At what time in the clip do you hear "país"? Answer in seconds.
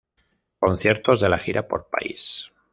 1.91-2.51